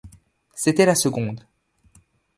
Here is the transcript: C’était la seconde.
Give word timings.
C’était 0.55 0.87
la 0.87 0.95
seconde. 0.95 1.45